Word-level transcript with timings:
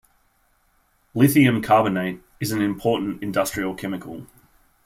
Lithium 1.13 1.61
carbonate 1.61 2.23
is 2.39 2.51
an 2.51 2.59
important 2.59 3.21
industrial 3.21 3.75
chemical. 3.75 4.25